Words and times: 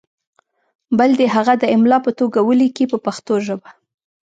بل 0.97 1.11
دې 1.19 1.27
هغه 1.35 1.53
د 1.61 1.63
املا 1.75 1.97
په 2.05 2.11
توګه 2.19 2.39
ولیکي 2.49 2.85
په 2.91 2.97
پښتو 3.05 3.33
ژبه. 3.45 3.69